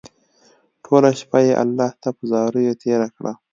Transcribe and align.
ټوله 0.83 1.09
شپه 1.19 1.39
يې 1.45 1.53
الله 1.63 1.89
تعالی 1.89 1.99
ته 2.01 2.09
په 2.17 2.23
زاريو 2.31 2.79
تېره 2.81 3.07
کړه 3.15 3.31